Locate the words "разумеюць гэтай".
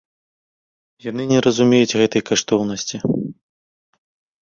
1.47-2.21